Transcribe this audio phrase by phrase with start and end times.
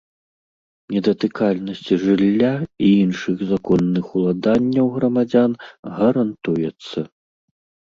[0.93, 2.49] Недатыкальнасць жылля
[2.87, 5.51] і іншых законных уладанняў грамадзян
[6.01, 7.09] гарантуецца.